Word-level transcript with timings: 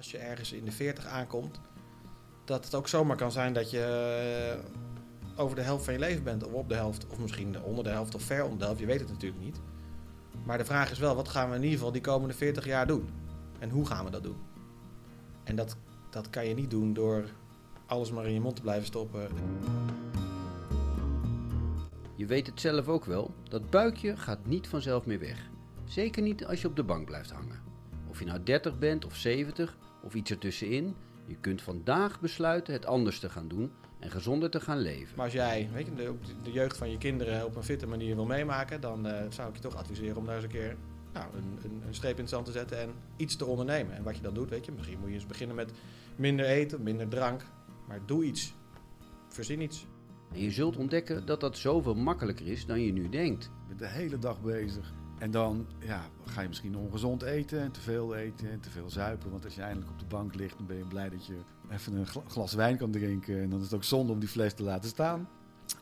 als 0.00 0.10
je 0.10 0.18
ergens 0.18 0.52
in 0.52 0.64
de 0.64 0.72
40 0.72 1.06
aankomt, 1.06 1.60
dat 2.44 2.64
het 2.64 2.74
ook 2.74 2.88
zomaar 2.88 3.16
kan 3.16 3.32
zijn 3.32 3.52
dat 3.52 3.70
je 3.70 3.82
eh, 5.36 5.40
over 5.40 5.56
de 5.56 5.62
helft 5.62 5.84
van 5.84 5.92
je 5.92 5.98
leven 5.98 6.24
bent, 6.24 6.44
of 6.44 6.52
op 6.52 6.68
de 6.68 6.74
helft, 6.74 7.06
of 7.06 7.18
misschien 7.18 7.62
onder 7.62 7.84
de 7.84 7.90
helft 7.90 8.14
of 8.14 8.22
ver 8.22 8.42
onder 8.42 8.58
de 8.58 8.64
helft. 8.64 8.80
Je 8.80 8.86
weet 8.86 9.00
het 9.00 9.08
natuurlijk 9.08 9.42
niet. 9.42 9.60
Maar 10.44 10.58
de 10.58 10.64
vraag 10.64 10.90
is 10.90 10.98
wel, 10.98 11.14
wat 11.14 11.28
gaan 11.28 11.48
we 11.48 11.56
in 11.56 11.62
ieder 11.62 11.78
geval 11.78 11.92
die 11.92 12.00
komende 12.00 12.34
40 12.34 12.64
jaar 12.64 12.86
doen? 12.86 13.08
En 13.58 13.70
hoe 13.70 13.86
gaan 13.86 14.04
we 14.04 14.10
dat 14.10 14.22
doen? 14.22 14.36
En 15.44 15.56
dat, 15.56 15.76
dat 16.10 16.30
kan 16.30 16.46
je 16.46 16.54
niet 16.54 16.70
doen 16.70 16.92
door 16.92 17.24
alles 17.86 18.10
maar 18.10 18.26
in 18.26 18.32
je 18.32 18.40
mond 18.40 18.56
te 18.56 18.62
blijven 18.62 18.86
stoppen. 18.86 19.28
Je 22.16 22.26
weet 22.26 22.46
het 22.46 22.60
zelf 22.60 22.88
ook 22.88 23.04
wel, 23.04 23.34
dat 23.48 23.70
buikje 23.70 24.16
gaat 24.16 24.46
niet 24.46 24.68
vanzelf 24.68 25.06
meer 25.06 25.20
weg. 25.20 25.50
Zeker 25.84 26.22
niet 26.22 26.46
als 26.46 26.60
je 26.60 26.68
op 26.68 26.76
de 26.76 26.84
bank 26.84 27.06
blijft 27.06 27.30
hangen. 27.30 27.62
Of 28.08 28.18
je 28.18 28.24
nou 28.24 28.42
30 28.42 28.78
bent 28.78 29.04
of 29.04 29.14
70 29.14 29.76
of 30.02 30.14
iets 30.14 30.30
ertussenin, 30.30 30.94
je 31.26 31.36
kunt 31.40 31.62
vandaag 31.62 32.20
besluiten 32.20 32.72
het 32.72 32.86
anders 32.86 33.18
te 33.18 33.28
gaan 33.28 33.48
doen 33.48 33.70
en 33.98 34.10
gezonder 34.10 34.50
te 34.50 34.60
gaan 34.60 34.78
leven. 34.78 35.16
Maar 35.16 35.24
als 35.24 35.34
jij 35.34 35.68
weet 35.72 35.86
je, 35.86 35.94
de, 35.94 36.14
de 36.42 36.52
jeugd 36.52 36.76
van 36.76 36.90
je 36.90 36.98
kinderen 36.98 37.44
op 37.44 37.56
een 37.56 37.62
fitte 37.62 37.86
manier 37.86 38.14
wil 38.14 38.24
meemaken, 38.24 38.80
dan 38.80 39.06
uh, 39.06 39.12
zou 39.28 39.48
ik 39.48 39.54
je 39.54 39.60
toch 39.60 39.76
adviseren 39.76 40.16
om 40.16 40.26
daar 40.26 40.34
eens 40.34 40.44
een 40.44 40.50
keer 40.50 40.76
nou, 41.12 41.26
een, 41.36 41.58
een, 41.64 41.82
een, 41.86 41.94
streep 41.94 42.14
in 42.14 42.20
het 42.20 42.30
zand 42.30 42.44
te 42.44 42.52
zetten 42.52 42.78
en 42.78 42.90
iets 43.16 43.36
te 43.36 43.44
ondernemen. 43.44 43.96
En 43.96 44.02
wat 44.02 44.16
je 44.16 44.22
dan 44.22 44.34
doet, 44.34 44.50
weet 44.50 44.64
je, 44.64 44.72
misschien 44.72 44.98
moet 44.98 45.08
je 45.08 45.14
eens 45.14 45.26
beginnen 45.26 45.56
met 45.56 45.72
minder 46.16 46.46
eten, 46.46 46.82
minder 46.82 47.08
drank, 47.08 47.42
maar 47.88 48.00
doe 48.06 48.24
iets. 48.24 48.54
Verzin 49.28 49.60
iets. 49.60 49.86
En 50.32 50.40
je 50.40 50.50
zult 50.50 50.76
ontdekken 50.76 51.26
dat 51.26 51.40
dat 51.40 51.56
zoveel 51.56 51.94
makkelijker 51.94 52.46
is 52.46 52.66
dan 52.66 52.80
je 52.80 52.92
nu 52.92 53.08
denkt. 53.08 53.44
Je 53.44 53.50
bent 53.68 53.78
de 53.78 53.88
hele 53.88 54.18
dag 54.18 54.40
bezig. 54.40 54.92
En 55.20 55.30
dan 55.30 55.66
ja, 55.78 56.02
ga 56.24 56.40
je 56.40 56.48
misschien 56.48 56.76
ongezond 56.76 57.22
eten 57.22 57.60
en 57.60 57.70
te 57.70 57.80
veel 57.80 58.16
eten 58.16 58.50
en 58.50 58.60
te 58.60 58.70
veel 58.70 58.90
zuipen. 58.90 59.30
Want 59.30 59.44
als 59.44 59.54
je 59.54 59.62
eindelijk 59.62 59.90
op 59.90 59.98
de 59.98 60.04
bank 60.04 60.34
ligt, 60.34 60.56
dan 60.56 60.66
ben 60.66 60.76
je 60.76 60.84
blij 60.84 61.08
dat 61.08 61.26
je 61.26 61.36
even 61.70 61.94
een 61.94 62.06
glas 62.06 62.52
wijn 62.54 62.76
kan 62.76 62.90
drinken. 62.90 63.42
En 63.42 63.50
dan 63.50 63.58
is 63.58 63.64
het 63.64 63.74
ook 63.74 63.84
zonde 63.84 64.12
om 64.12 64.18
die 64.18 64.28
fles 64.28 64.54
te 64.54 64.62
laten 64.62 64.88
staan. 64.88 65.28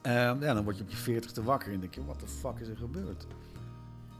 Uh, 0.06 0.12
ja, 0.12 0.54
dan 0.54 0.64
word 0.64 0.76
je 0.76 0.82
op 0.82 0.90
je 0.90 0.96
veertigste 0.96 1.42
wakker 1.42 1.72
en 1.72 1.80
denk 1.80 1.94
je, 1.94 2.04
wat 2.04 2.20
de 2.20 2.28
fuck 2.28 2.58
is 2.58 2.68
er 2.68 2.76
gebeurd? 2.76 3.26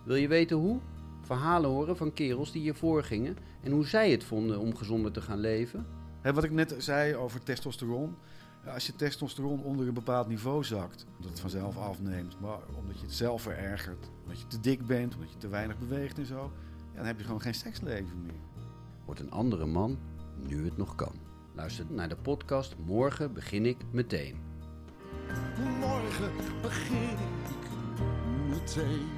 Wil 0.04 0.16
je 0.16 0.28
weten 0.28 0.56
hoe? 0.56 0.80
Verhalen 1.22 1.70
horen 1.70 1.96
van 1.96 2.12
kerels 2.12 2.52
die 2.52 2.62
hiervoor 2.62 3.04
gingen 3.04 3.36
en 3.62 3.72
hoe 3.72 3.86
zij 3.86 4.10
het 4.10 4.24
vonden 4.24 4.58
om 4.58 4.76
gezonder 4.76 5.12
te 5.12 5.20
gaan 5.20 5.38
leven? 5.38 5.86
wat 6.22 6.44
ik 6.44 6.50
net 6.50 6.74
zei 6.78 7.16
over 7.16 7.42
testosteron. 7.42 8.16
Als 8.66 8.86
je 8.86 8.96
testosteron 8.96 9.62
onder 9.62 9.88
een 9.88 9.94
bepaald 9.94 10.28
niveau 10.28 10.64
zakt, 10.64 11.06
dat 11.20 11.30
het 11.30 11.40
vanzelf 11.40 11.76
afneemt, 11.76 12.40
maar 12.40 12.58
omdat 12.78 12.98
je 12.98 13.06
het 13.06 13.14
zelf 13.14 13.42
verergert, 13.42 14.10
omdat 14.22 14.40
je 14.40 14.46
te 14.46 14.60
dik 14.60 14.86
bent, 14.86 15.14
omdat 15.14 15.32
je 15.32 15.38
te 15.38 15.48
weinig 15.48 15.78
beweegt 15.78 16.18
en 16.18 16.26
zo, 16.26 16.52
ja, 16.90 16.96
dan 16.96 17.06
heb 17.06 17.18
je 17.18 17.24
gewoon 17.24 17.40
geen 17.40 17.54
seksleven 17.54 18.22
meer. 18.22 18.40
Wordt 19.04 19.20
een 19.20 19.30
andere 19.30 19.66
man 19.66 19.98
nu 20.36 20.64
het 20.64 20.76
nog 20.76 20.94
kan. 20.94 21.12
Luister 21.54 21.84
naar 21.88 22.08
de 22.08 22.16
podcast 22.16 22.76
Morgen 22.86 23.32
begin 23.32 23.66
ik 23.66 23.76
meteen. 23.90 24.36
Morgen 25.80 26.32
begin 26.62 27.16
ik 27.48 27.70
meteen. 28.48 29.17